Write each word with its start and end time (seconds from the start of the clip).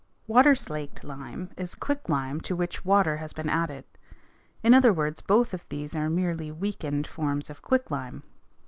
Water 0.25 0.55
slaked 0.55 1.03
lime 1.03 1.51
is 1.57 1.75
quicklime 1.75 2.41
to 2.41 2.55
which 2.55 2.83
water 2.83 3.17
has 3.17 3.33
been 3.33 3.49
added. 3.49 3.85
In 4.63 4.73
other 4.73 4.91
words, 4.91 5.21
both 5.21 5.53
of 5.53 5.63
these 5.69 5.93
are 5.95 6.09
merely 6.09 6.51
weakened 6.51 7.05
forms 7.05 7.51
of 7.51 7.61
quicklime. 7.61 8.23